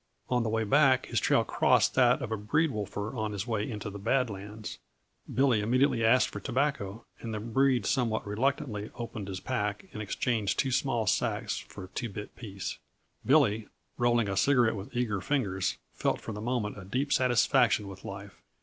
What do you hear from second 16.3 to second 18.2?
the moment a deep satisfaction with